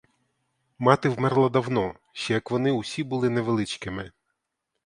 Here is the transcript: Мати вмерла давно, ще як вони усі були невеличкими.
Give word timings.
Мати 0.77 1.09
вмерла 1.09 1.49
давно, 1.49 1.93
ще 2.13 2.33
як 2.33 2.51
вони 2.51 2.71
усі 2.71 3.03
були 3.03 3.29
невеличкими. 3.29 4.11